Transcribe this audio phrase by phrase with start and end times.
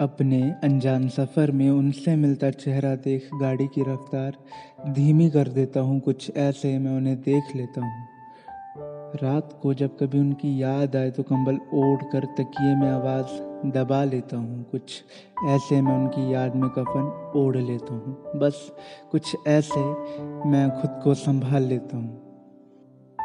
[0.00, 4.36] अपने अनजान सफ़र में उनसे मिलता चेहरा देख गाड़ी की रफ्तार
[4.88, 8.08] धीमी कर देता हूँ, कुछ ऐसे मैं उन्हें देख लेता हूँ।
[9.22, 13.40] रात को जब कभी उनकी याद आए तो कंबल ओढ़ कर तकिए में आवाज़
[13.72, 15.02] दबा लेता हूँ, कुछ
[15.48, 18.70] ऐसे मैं उनकी याद में कफन ओढ़ लेता हूँ। बस
[19.12, 19.84] कुछ ऐसे
[20.48, 22.21] मैं खुद को संभाल लेता हूँ।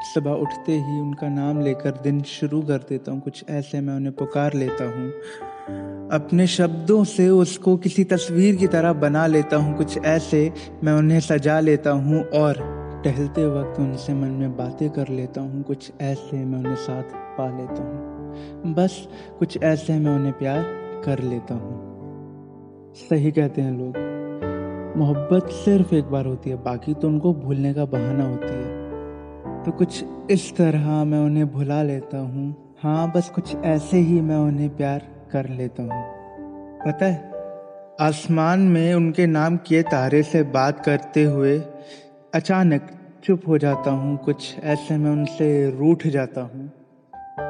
[0.04, 4.14] सुबह उठते ही उनका नाम लेकर दिन शुरू कर देता हूँ। कुछ ऐसे मैं उन्हें
[4.16, 5.12] पुकार लेता हूँ।
[6.12, 10.54] अपने शब्दों से उसको किसी तस्वीर की तरह बना लेता हूँ। कुछ ऐसे
[10.84, 12.58] मैं उन्हें सजा लेता हूँ और
[13.06, 17.04] टहलते वक्त उनसे मन में बातें कर लेता हूँ। कुछ ऐसे मैं उन्हें साथ
[17.38, 19.08] पा लेता हूँ। बस
[19.40, 20.64] कुछ ऐसे मैं उन्हें प्यार
[21.06, 23.98] कर लेता हूँ। सही कहते हैं लोग,
[24.98, 28.77] मोहब्बत सिर्फ़ एक बार होती है, बाकी तो उनको भूलने का बहाना होती है।
[29.68, 34.36] तो कुछ इस तरह मैं उन्हें भुला लेता हूँ। हाँ बस कुछ ऐसे ही मैं
[34.36, 36.04] उन्हें प्यार कर लेता हूँ।
[36.86, 37.32] पता है,
[38.00, 41.60] आसमान में उनके नाम किए तारे से बात करते हुए
[42.34, 42.88] अचानक
[43.24, 46.66] चुप हो जाता हूँ। कुछ ऐसे में उनसे रूठ जाता हूँ।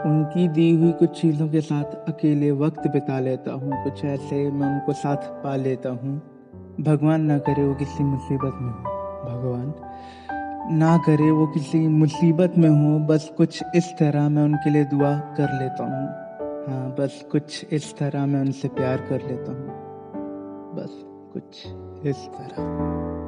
[0.05, 4.67] उनकी दी हुई कुछ चीज़ों के साथ अकेले वक्त बिता लेता हूँ। कुछ ऐसे मैं
[4.67, 6.21] उनको साथ पा लेता हूँ।
[6.81, 8.73] भगवान ना करे वो किसी मुसीबत में
[9.27, 9.73] भगवान
[10.71, 15.19] ना करे वो किसी मुसीबत में हो, बस कुछ इस तरह मैं उनके लिए दुआ
[15.19, 16.27] कर लेता हूँ।
[16.67, 19.67] हाँ बस कुछ इस तरह मैं उनसे प्यार कर लेता हूँ।
[20.75, 20.89] बस
[21.33, 21.67] कुछ
[22.07, 23.26] इस तरह।